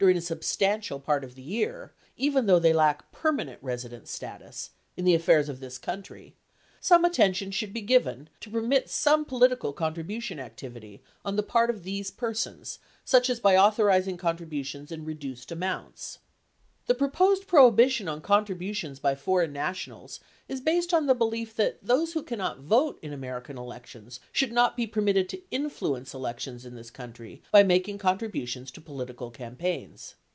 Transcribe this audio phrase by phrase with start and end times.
[0.01, 1.93] 575 ing a substantial part of the year—
[2.27, 6.33] even though they lack permanent residence status— in the affairs of this country,
[6.79, 11.83] some attention should be given to permit some political contribution activity on the part of
[11.83, 16.17] these persons such as by authorizing contributions in reduced amounts.
[16.87, 22.11] The proposed prohibition on contributions by foreign nationals is based on the belief that those
[22.13, 26.89] who cannot vote in American elections should not be permitted to influence elections in this
[26.89, 30.15] country by mak ing contributions to political campaigns.